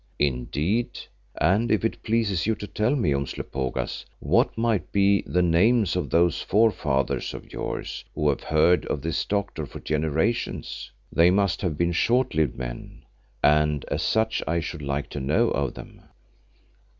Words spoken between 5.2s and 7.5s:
the names of those forefathers